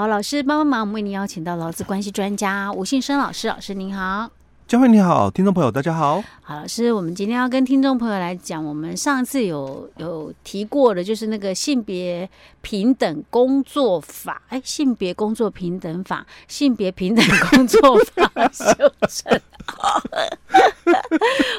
[0.00, 4.30] 好，老师帮帮忙，我们为您邀请到劳资关系专家吴信生老师，老师您好。
[4.66, 6.24] 佳慧你好，听众朋友大家好。
[6.40, 12.26] 好，老师，我们今天要跟听众朋友来讲，我们上次有有提过的，就是那个性别
[12.62, 18.72] 平等工作法，哎，性别工作平等法，性别平等工作法 修
[19.06, 19.38] 正。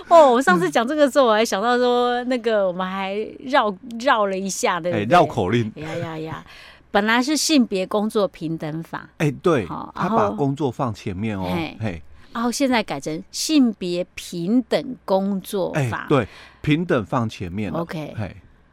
[0.07, 5.71] 哦，我上次讲这个时候，我还想到说，那个我们还绕绕了一下的，哎，绕口令。
[5.75, 6.43] 呀呀呀！
[6.91, 11.43] 本来是性别工作平等法，哎，对，他把工作放前面哦，
[11.79, 12.01] 嘿。
[12.33, 16.27] 然后现在改成性别平等工作法，欸、对，
[16.61, 18.15] 平等放前面 OK，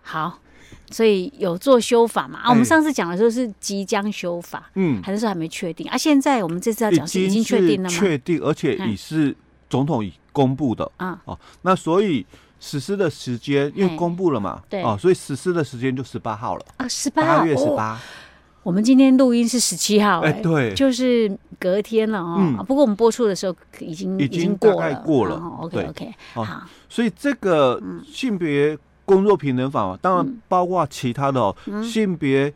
[0.00, 0.38] 好，
[0.92, 2.38] 所以有做修法嘛？
[2.38, 5.98] 啊，我们上次讲的时候是即将修法，嗯，还是说还没确定啊？
[5.98, 7.96] 现在我们这次要讲是已经确定了吗？
[7.96, 9.36] 确定，而且已是
[9.68, 11.20] 总统已公布的啊。
[11.24, 12.24] 哦，那所以
[12.60, 16.64] 实施的时间因为公布了嘛，对，哦，所以实施的时间就十八号了。
[16.78, 17.94] 啊，十八月十八。
[17.94, 17.98] 哦。
[18.64, 22.62] 我们今天录音是十七号，哎，对，就是隔天了哦。
[22.66, 25.36] 不过我们播出的时候已经已经过了，过了。
[25.60, 26.64] OK OK，好。
[26.88, 32.52] 所以这个性别工作平等法嘛，当然包括其他的哦，性别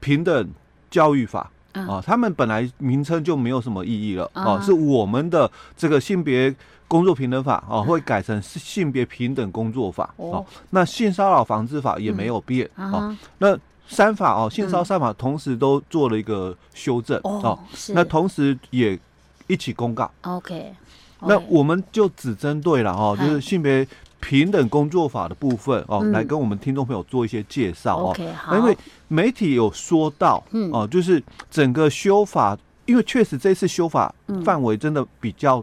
[0.00, 0.48] 平等
[0.90, 6.54] 教育法啊，他们本来名称就没有什么意义了啊，是我们的这个性别
[6.88, 10.44] 工作平等法啊，会改成性别平等工作法哦。
[10.70, 13.58] 那性骚扰防治法也没有变啊，那。
[13.86, 18.98] 三法哦，性骚三法同时都做了一个修正哦，那同时也
[19.46, 20.10] 一起公告。
[20.22, 20.72] OK，
[21.20, 23.86] 那我们就只针对了哦，就是性别
[24.24, 28.16] 平等工作法的部分哦，来跟我们听众朋友做一些介绍哦。
[28.52, 28.76] 因为
[29.08, 35.62] 媒体有说到，哦，就是整个修法，因为确实这次修法范围真的比较。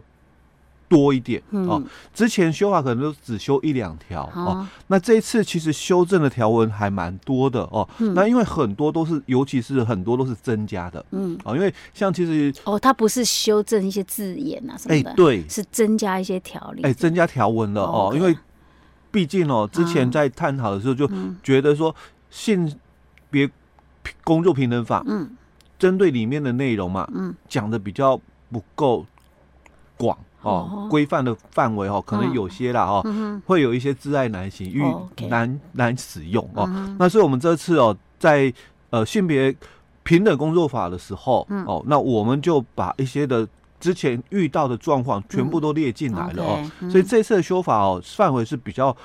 [0.88, 1.82] 多一点哦，
[2.12, 7.88] 之前修法可能都只修一两条哦，那这一次其实修正的条文还蛮多的哦。
[8.14, 18.12] 那因为很多都是，尤其是很多都是增加的，嗯，哦，因为像其实哦，它不是修正一些字眼啊什么的，哎，对，是增加一些条例，哎，增加条文了哦。
[18.14, 18.36] 因为
[19.12, 21.08] 毕竟哦，之前在探讨的时候就
[21.42, 21.94] 觉得说
[22.30, 22.74] 性
[23.30, 23.48] 别
[24.24, 25.30] 工作平等法，嗯，
[25.78, 29.06] 针对里面的内容嘛，嗯，讲的比较不够
[29.96, 30.18] 广。
[30.44, 36.68] 哦，规范的范围哦，可能有些啦哦，嗯、会有一些自爱难行，遇难、哦 okay、难使用哦。
[36.68, 38.52] 嗯、那所以我们这次哦，在
[38.90, 39.54] 呃性别
[40.02, 43.46] 平等工作法的时候、嗯、哦，那我们就把一些的
[43.82, 46.70] 之前遇到的状况全部都列进来了哦。
[46.80, 48.96] 嗯、所以这次的修法哦，范围是比较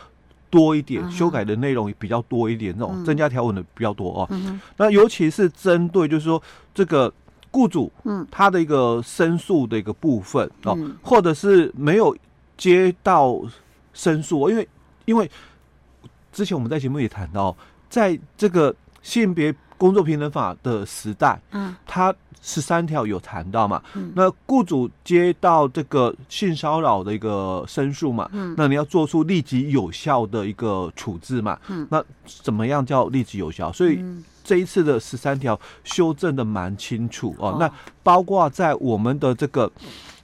[0.49, 4.27] 多一点，嗯、修改的内容也比较多一点，这种增加条文的比较多哦。
[4.29, 6.41] 嗯、那尤其是针对就是说
[6.73, 7.11] 这个。
[7.49, 12.15] 雇主，嗯，他的一个申诉的一个部分哦，嗯、或者是没有
[12.55, 13.41] 接到
[13.93, 14.67] 申诉，因为
[15.05, 15.31] 因为
[16.31, 17.55] 之前我们在节目也谈到，
[17.89, 33.71] 在这个性别工作平等法的时代，嗯，它十三条有谈到嘛，嗯，那雇主接到这个性骚扰的一个申诉嘛，嗯，那你要做出立即有效的一个处置嘛，嗯，那怎么样叫立即有效？
[33.71, 33.97] 所以。
[33.99, 34.23] 嗯。
[34.47, 37.69] 这一次的十三条修正的蛮清楚哦，那
[38.01, 39.69] 包括在我们的这个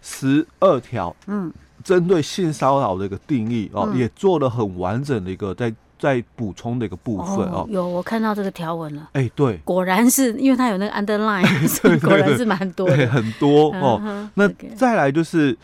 [0.02, 1.52] 十二条，嗯，
[1.84, 5.70] 针对性骚扰的一个定义哦，也做了很完整的一个在
[6.03, 7.66] 在补充的一个部分哦。
[7.69, 11.47] 有我看到这个条文了，哎，对，果然是因为它有那个 underline，
[12.06, 14.30] 果然是蛮多的，很多哦。
[14.34, 15.58] 那再来就是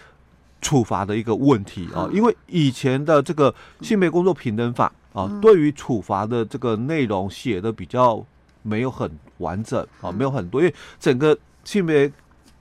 [0.62, 8.26] 处罚的一个问题哦，因为以前的这个性别工作平等法啊，对于处罚的这个内容写的比较。
[8.62, 12.12] 没有很完整啊，没有很多，因为整个性别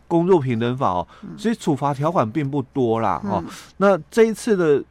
[0.06, 3.42] 工作平等法哦，其实处罚条款并不多啦哦。
[3.78, 4.82] 那这一次的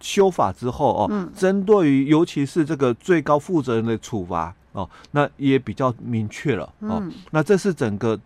[0.00, 7.02] 修法之后哦，针对于尤其是这个最高负责人的处罚哦，那也比较明确了哦。
[7.30, 8.18] 那这是整个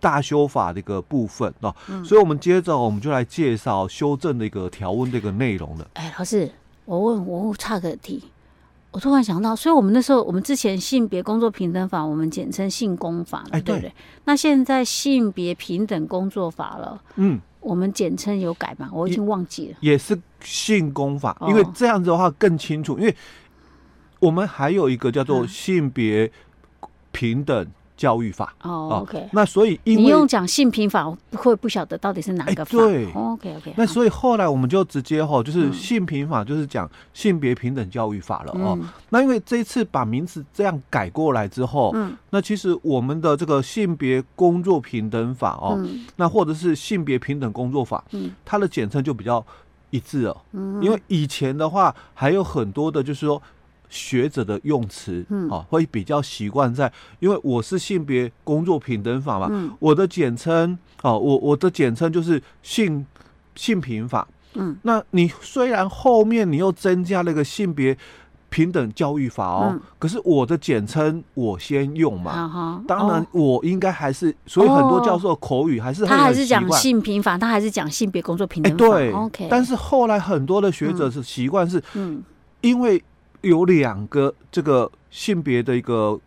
[0.00, 1.74] 大修法的一个部分哦。
[2.04, 5.86] 所以我们接着我们就来介绍修正的一个条文的一个内容了。
[5.94, 6.50] 哎，老师，
[6.84, 8.24] 我问我差个题。
[8.90, 13.92] 我突然想到，所以我们那时候，我们之前性别工作平等法，我们简称性工法，哎对不对？
[14.24, 18.90] 那现在性别平等工作法了，嗯，我们简称有改嘛？
[18.92, 19.76] 我已经忘记了。
[19.80, 23.16] 也是性功法，因为这样子的话更清楚，因为
[24.20, 26.30] 我们还有一个叫做性别
[27.10, 27.66] 平等。
[27.96, 28.54] 教育法。
[28.62, 32.78] 哦，OK，那所以因为你用讲性平法会不晓得到底是哪个法？
[32.78, 33.74] 对，OK OK。
[33.76, 38.78] 那所以后来我们就直接哈，就是性平法就是讲性别平等教育法了哦。
[39.10, 45.78] 那因为这一次把名词这样改过来之后，嗯，那其实我们的这个性别工作平等法哦，
[46.16, 49.44] 那或者是性别平等工作法，嗯，它的简称就比较
[49.90, 53.40] 一致了，嗯，因为以前的话还有很多的就是说。
[53.94, 63.06] 学者的用词，嗯，哦，会比较习惯在，因为我是性别工作平等法嘛，嗯，我的简称，哦，我我的简称就是性
[63.54, 67.96] 性平法，嗯，那你虽然后面你又增加了一个性别。
[68.50, 78.78] 平等教育法哦，嗯、可是我的简称我先用嘛，当然我应该还是，哦、所以很多教授口语还是他还是讲性平法，他还是讲性别工作平等法。
[78.78, 79.48] 对，OK。
[79.50, 82.22] 但是后来很多的学者是习惯是，嗯，
[82.60, 83.02] 因为
[83.44, 86.18] 有两个这个性别的一个。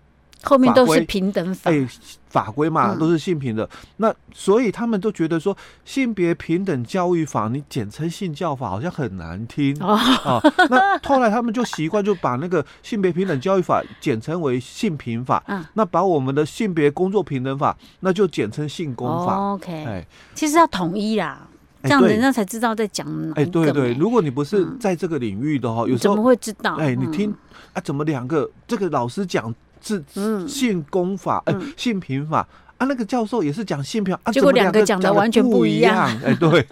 [0.43, 1.85] 后面都是平等法，哎，
[2.29, 3.65] 法规嘛，都是性平的。
[3.65, 10.39] 嗯、那所以他们都觉得说，性别平等教育法，你简称性教法好像很难听、哦、啊。
[10.69, 15.43] 那后来他们就习惯就把那个性别平等教育法简称为性平法。
[15.47, 19.35] 嗯、那把我们的性别工作平等法，那就简称性工法。
[19.35, 20.05] 哦、OK，哎，
[20.35, 21.47] 其实要统一啦，
[21.83, 23.33] 这样人家才知道在讲哪。
[23.35, 26.75] 哎，对对，如果你不是在这个领域的话，嗯、有时候怎么会知道？
[26.75, 27.35] 哎，你听、嗯、
[27.73, 29.53] 啊，怎么两个这个老师讲？
[29.79, 30.03] 是
[30.47, 32.45] 性功法，哎、性平法
[32.77, 36.67] 啊，那个教授也是讲性平，啊，结果两个讲的完全不一样，哎、欸，对。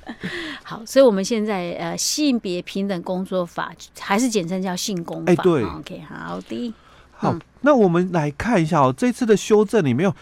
[0.64, 3.70] 好，所以我们现在呃，性别平等工作法
[4.00, 5.62] 还是简称叫性工法，哎、欸，对。
[5.64, 6.74] OK，好的。
[7.12, 10.14] 好，嗯、那我们来看一下哦，这次的修正里面有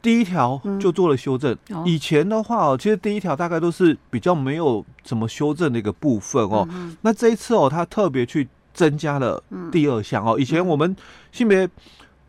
[0.00, 1.56] 第一条就做了修正。
[1.70, 6.66] 嗯哦、以前的话哦，其实第一条大概都是比较没有怎么修正的一个部分哦。
[6.70, 8.48] 嗯、那这一次哦，他特别去。
[8.74, 9.42] 增加了
[9.72, 10.94] 第二项哦，以前我们
[11.32, 11.68] 性别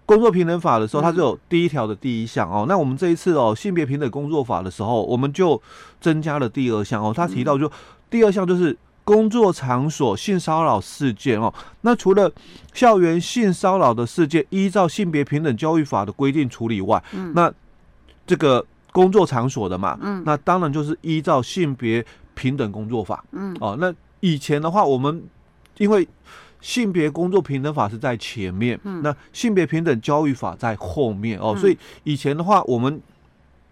[0.07, 2.65] 工作平等法的时候，它只有第一条的第一项哦。
[2.67, 5.61] 那我们这一次哦，性别平等工作法的时候，我们就
[6.01, 7.13] 增加了第二项哦。
[7.15, 7.71] 他提到就
[8.09, 8.75] 第二项就是
[9.09, 11.51] 工作场所性骚扰事件哦。
[11.81, 12.31] 那除了
[12.75, 17.33] 校园性骚扰的事件依照性别平等教育法的规定处理外，嗯。
[17.33, 17.51] 那
[18.27, 20.21] 这个工作场所的嘛，嗯。
[20.23, 23.25] 那当然就是依照性别平等工作法。
[23.31, 25.23] 嗯，哦，那以前的话，我们
[25.79, 26.07] 因为
[26.61, 33.01] 性别工作平等法是在前面，嗯、那性别平等教育法在后面哦，嗯、所以以前的话，我们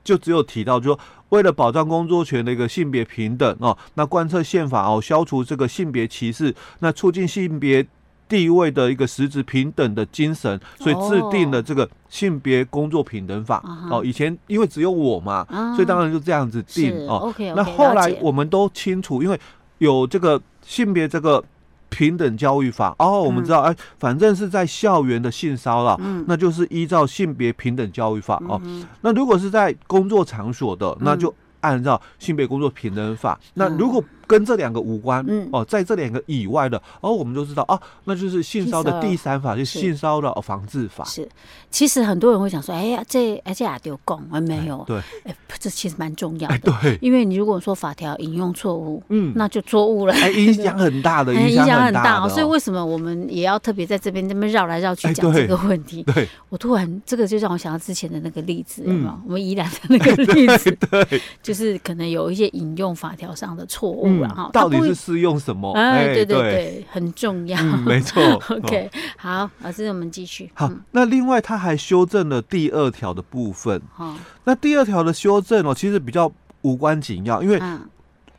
[0.07, 0.99] 就只有提到，就说
[1.29, 7.85] 为了保障工作权的一个性别平等哦，那贯彻宪法哦，消除这个性别歧视，那促进性别
[8.29, 13.61] 地位的一个实质平等的精神，所以制定了这个性别工作平等法
[13.91, 14.01] 哦。
[14.05, 15.45] 以前因为只有我嘛，
[15.75, 17.33] 所以当然就这样子定哦。
[17.53, 19.37] 那后来我们都清楚，因为
[19.79, 21.43] 有这个性别这个。
[21.89, 22.95] 平等教育法。
[22.99, 28.61] 哦，我们知道哎，反正是在校园的性骚扰，嗯，那就是依照性别平等教育法哦。
[29.01, 33.39] 那如果是在工作场所的，那就按照性别工作平等法。
[33.55, 35.47] 那如果跟这两个无关，嗯。
[35.51, 39.79] 哦，在这两个以外的，哦，我们都知道哦，那就是性骚的第三法，就是。
[39.79, 41.03] 性骚扰防治法。
[41.05, 41.27] 是，
[41.71, 56.03] 其实很多人会想说，哎呀，这而且还丢讲，还没有，对，哎，这其实蛮重要的，对，因为你如果说法条引用错误，嗯，那就错误了，哎，影响很大的， 影响很大，所以为什么我们也要特别在这边这么绕来绕去讲这个问题？
[56.03, 64.16] 对，我突然这个就让我想到之前的那个例子，嗯，我们宜兰的那个例子， 对，就是可能有一些引用法条上的错误。
[64.51, 65.71] 到底是适用什么？
[65.73, 67.61] 哎，对对对，很重要。
[67.77, 68.21] 没错。
[68.49, 70.49] OK，好，老师，我们继续。
[70.53, 73.81] 好，那另外他还修正了第二条的部分。
[73.93, 74.15] 好，
[74.45, 76.31] 那第二条的修正哦，其实比较
[76.61, 77.61] 无关紧要，因为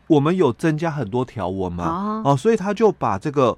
[0.06, 3.56] 我们有增加很多条文嘛，哦，所以他就把这个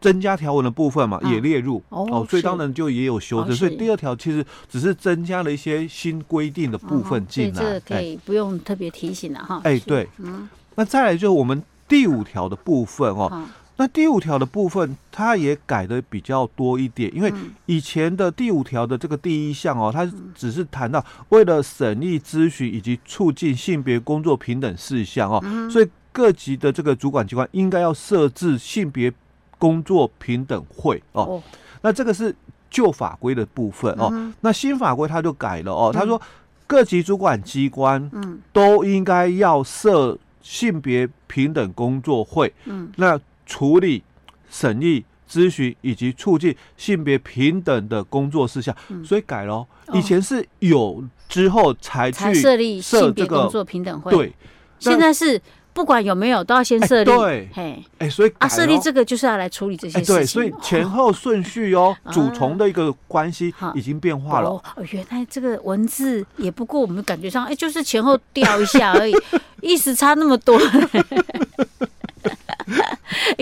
[0.00, 3.52] 增加条文的部分嘛也列入哦，所以当然就也有修正。
[3.54, 9.60] 所以第二条其实只是增加了一些新规定的部分进来，这个可以不用特别提醒了哈。
[9.64, 10.48] 哎，对，嗯。
[10.78, 17.34] 那再来就是我们第五条的部分哦，那第五条的部分它也改的比较多一点，因为
[17.66, 29.12] 以前的第五条的这个第一项哦，它只是谈到为了审议、咨询以及促进性别工作平等事项哦，嗯、所以各级的这个主管机关应该要设置性别
[29.58, 31.22] 工作平等会哦。
[31.24, 31.42] 哦。
[31.82, 32.32] 那这个是
[32.70, 36.22] 旧法规的部分哦，嗯、那新法规它就改了哦，他说
[36.68, 38.38] 各级主管机关嗯。
[38.52, 40.16] 都应该要设。
[40.40, 44.02] 性别平等工作会，嗯，那处理、
[44.50, 49.66] 审议、咨询以及促进性别平等的工作事项，嗯、所以改了。
[49.92, 54.32] 以前是有之后才去设立性别工作平等会，对，
[54.78, 55.40] 现在是。
[55.78, 57.12] 不管有没有，都要先设立。
[57.12, 60.16] 对，嘿，哎，所以啊，设立这个就是要来处理这些事情。
[60.16, 64.50] 对，所以前后顺序哦，主从的一个关系已经变化了。
[64.50, 69.14] 哦，原来这个文字也不过我们感觉上，哎，就是前后调一下而已，
[69.62, 70.58] 意思差那么多。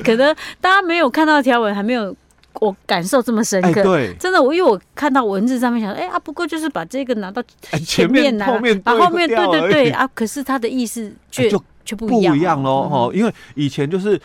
[0.04, 2.14] 可能大家没有看到条文，还没有
[2.60, 3.82] 我感受这么深刻。
[3.82, 7.42] 对，真的，我因为我看到文字上面想，哎啊，不过就是把这个拿到
[7.82, 11.50] 前面，后面把后面，对对对啊，可是他的意思却。
[11.86, 14.20] 就不一样喽，哈，因为以前就是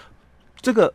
[0.60, 0.92] 这个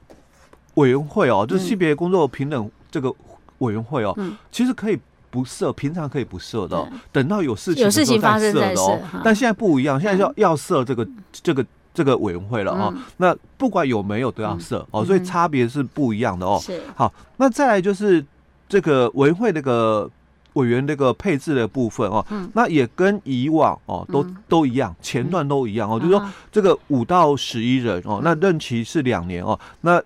[0.75, 3.11] 委员会哦，就是性别工作平等这个
[3.59, 4.99] 委员会哦，嗯、其实可以
[5.31, 9.01] 不设，平常可以不设的、等到有事情有事情发生再设的哦。
[9.25, 12.93] 但现在不一样，现在要要设这个这个这个委员会了哦。
[12.95, 16.59] 嗯、那不管有没有都要设、嗯、哦，所以差别是不一样的哦。
[16.61, 16.83] 是。
[16.95, 18.23] 好，那再来就是
[18.69, 20.11] 这个委员会那个。
[20.57, 30.03] 委员这个配置的部分哦，嗯、那也跟以往哦都、嗯、都一样，前段都一样哦，嗯、就是说这个五到十一人哦，那任期是两年哦，那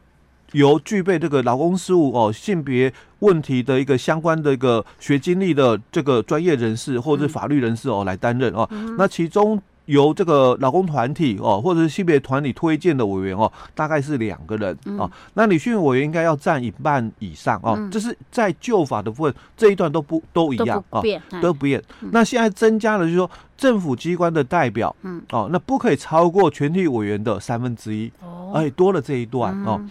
[0.53, 9.61] 由具备这个劳工事务哦性别问题的一个相关的一个学经历的这个专业人士或者是法律人士哦来担任哦，嗯、那其中。
[9.91, 15.11] 由这个劳工团体哦，或者是性别团体推荐的委员哦，大概是两个人哦。
[15.35, 17.77] 那女性委员应该要占一半以上哦。
[17.91, 21.03] 这是在旧法的部分，这一段都不都一样哦，
[21.43, 21.83] 都不变。
[22.13, 29.85] 那现在增加了，就是说政府机关的代表，嗯哦，那不可以超过全体委员的三分之一哦，哎，多了这一段哦。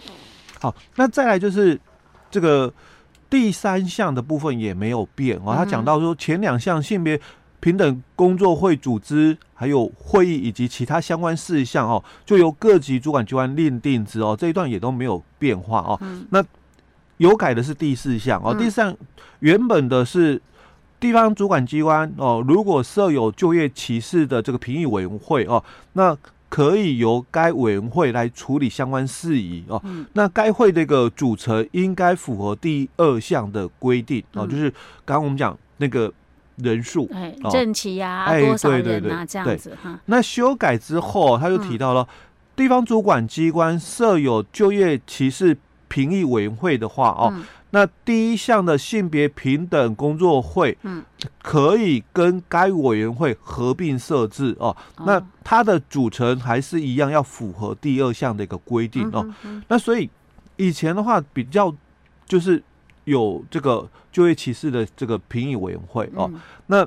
[0.58, 1.78] 好，那再来就是
[2.30, 2.72] 这个
[3.28, 5.54] 第三项的部分也没有变哦。
[5.54, 7.20] 他讲到说前两项性别。
[7.60, 14.34] 平等工作会组织，还有会议以及其他相关事项哦，就由各级主管机关另定之哦。
[14.38, 15.98] 这一段也都没有变化哦。
[16.00, 16.42] 嗯、那
[17.18, 18.54] 有改的是第四项哦。
[18.54, 18.96] 第四项
[19.40, 20.40] 原本的是
[20.98, 25.62] 地方主管机关哦，如果设有就业歧视的这个评议委员会哦，
[25.92, 26.16] 那
[26.48, 29.78] 可以由该委员会来处理相关事宜哦。
[29.84, 34.70] 嗯、那该会这个组成应该符合第二项的规定哦，就是
[35.04, 36.10] 刚刚我们讲那个。
[36.62, 39.24] 人数，哎，任期呀，多少人啊？
[39.24, 39.98] 这样子哈。
[40.06, 42.06] 那修改之后，他又提到了
[42.54, 45.56] 地方主管机关设有就业歧视
[45.88, 47.34] 评议委员会的话哦，
[47.70, 51.02] 那第一项的性别平等工作会，嗯，
[51.42, 54.76] 可以跟该委员会合并设置哦。
[55.04, 59.26] 那它的组成还是一样，要符合第二项的一个规定哦。
[59.68, 60.08] 那所以
[60.56, 61.74] 以前的话比较
[62.26, 62.62] 就是。
[63.04, 66.86] 有这个就业歧视的这个评议委员会哦，嗯、那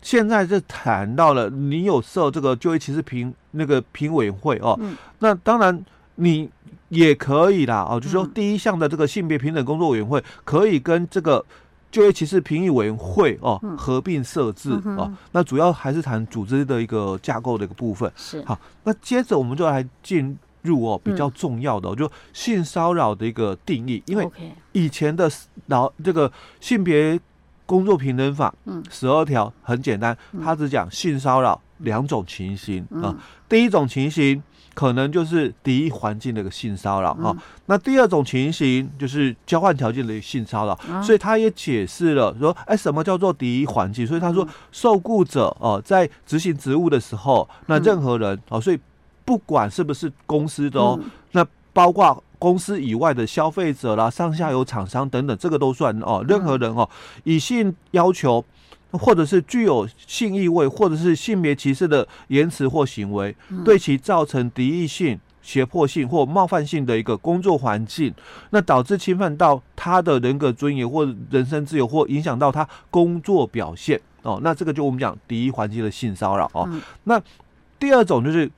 [0.00, 5.84] 现在就谈到了你有设这个就业歧视评那个评委员会哦，嗯、那当然
[6.16, 6.50] 你
[6.90, 11.44] 也可以啦哦，就是说第一项的这个性别平等工作委员会可以跟这个
[11.90, 18.10] 就业歧视评议委员会哦合并设置哦，那主要还是谈组织的一个架构的一个部分。
[18.16, 18.44] 是。
[18.44, 20.38] 好，那接着我们就来进。
[20.62, 24.28] 入哦，比较重要的、哦嗯、就性骚扰的一个定义，因为
[24.72, 25.30] 以前的
[25.66, 27.18] 劳这个性别
[27.66, 33.16] 工作平等法，嗯，十二条很简单，它只讲性骚扰两种情形、嗯、啊。
[33.48, 34.42] 第一种情形
[34.74, 40.78] 可能就是敌意环境的一个性骚扰啊，嗯、那第二种情形就是交换条件的性骚扰。
[40.88, 44.06] 嗯、所以他也解释了说，哎，什么叫做敌意环境？
[44.06, 48.78] 所以他说，受雇者哦、啊，在执行职务的时候，那任何人哦、啊，所以。
[49.24, 56.24] 不管是不是公司的哦，嗯、那包括公司以外的消费者啦、上下游厂商等等，这个都算哦。
[56.28, 56.88] 任何人哦，
[57.22, 58.44] 以性要求，
[58.90, 68.12] 或者是具有性意味，或者是性别歧视的言辞或行为，嗯、对其造成敌意性、胁迫性或冒犯性的一个工作环境，
[68.50, 74.40] 那导致侵犯到他的人格尊严或人身自由，或影响到他工作表现哦。
[74.42, 76.68] 那这个就我们讲敌意环境的性骚扰哦。
[76.70, 77.22] 嗯、那
[77.78, 78.50] 第二种就是。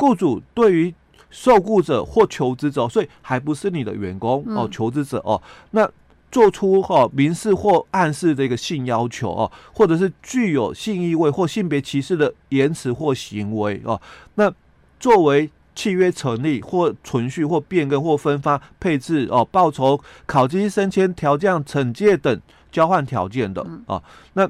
[0.00, 0.94] 雇主对于
[1.28, 5.40] 受雇者或求职者，所以还不是你的员工哦，求职者哦，
[5.72, 5.88] 那
[6.32, 14.00] 做出哈明示或暗示的一个性要求哦，或者是具有性意味或性别歧视的言辞或行为哦，
[14.36, 14.50] 那
[14.98, 22.40] 作为契约成立或存续或变更或分发配置哦，报酬、考绩、升迁、调降、惩戒等
[22.72, 24.02] 交换条件的啊，
[24.32, 24.48] 那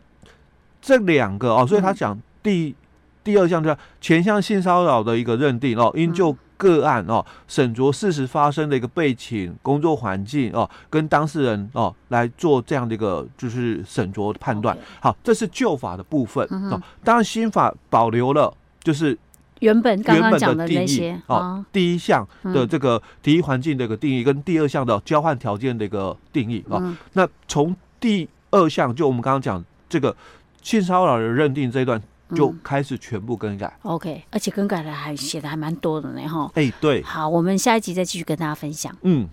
[0.80, 2.74] 这两个哦，所以他讲第。
[3.22, 14.76] 第二项叫前项性骚扰的一个认定哦，应就个案哦，审酌事实发生的一个背景、工作环境哦，跟当事人哦来做这样的一个就是审酌判断。
[15.00, 16.80] 好，这是旧法的部分哦。
[17.02, 19.16] 当然新法保留了就是
[19.60, 26.94] 原本刚刚讲的那些哦，第一项的这个第一环境的一个定义，跟第二项的交换条件的一个定义哦。
[27.14, 30.14] 那从第二项就我们刚刚讲这个
[30.62, 32.02] 性骚扰的认定这一段。
[32.34, 36.50] 就开始全部更改，嗯，OK，而且更改的还写的还蛮多的呢，哈。
[36.54, 38.96] 哎，对，好，我们下一集再继续跟大家分享。
[39.02, 39.28] 嗯。